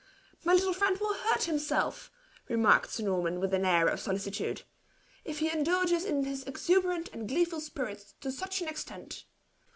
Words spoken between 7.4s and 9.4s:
spirits to such an extent.